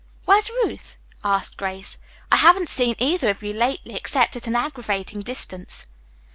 "Where's 0.25 0.49
Ruth?" 0.63 0.97
asked 1.23 1.57
Grace. 1.57 1.99
"I 2.31 2.37
haven't 2.37 2.69
seen 2.69 2.95
either 2.97 3.29
of 3.29 3.43
you 3.43 3.53
lately 3.53 3.93
except 3.93 4.35
at 4.35 4.47
an 4.47 4.55
aggravating 4.55 5.21
distance." 5.21 5.89